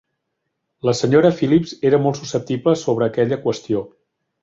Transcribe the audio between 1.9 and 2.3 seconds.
era molt